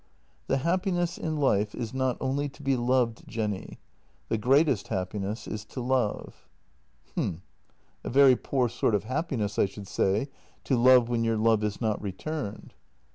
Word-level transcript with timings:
"The 0.47 0.57
happiness 0.57 1.19
in 1.19 1.37
life 1.37 1.75
is 1.75 1.93
not 1.93 2.17
only 2.19 2.49
to 2.49 2.63
be 2.63 2.75
loved, 2.75 3.23
Jenny; 3.27 3.77
the 4.29 4.37
greatest 4.39 4.87
happiness 4.87 5.45
is 5.47 5.63
to 5.65 5.79
love."" 5.79 6.49
H'm. 7.15 7.43
A 8.03 8.09
very 8.09 8.35
poor 8.35 8.67
sort 8.67 8.95
of 8.95 9.03
happiness, 9.03 9.59
I 9.59 9.67
should 9.67 9.87
say, 9.87 10.27
to 10.63 10.75
love 10.75 11.07
when 11.07 11.23
your 11.23 11.37
love 11.37 11.63
is 11.63 11.79
not 11.79 12.01
returned." 12.01 12.73